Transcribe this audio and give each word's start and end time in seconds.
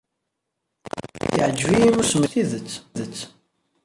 Yeɛjeb-iyi 1.35 1.89
usmel-nnem 1.99 2.61
s 2.73 2.75
tidet. 2.93 3.17